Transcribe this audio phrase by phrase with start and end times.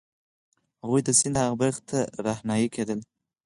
[0.83, 2.99] هغوی د سیند هغې برخې ته رهنيي کېدل.